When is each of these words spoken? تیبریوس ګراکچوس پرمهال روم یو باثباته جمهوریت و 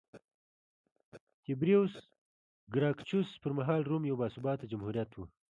تیبریوس 1.43 1.93
ګراکچوس 2.73 3.29
پرمهال 3.41 3.81
روم 3.89 4.03
یو 4.07 4.19
باثباته 4.21 4.65
جمهوریت 4.71 5.11
و 5.15 5.19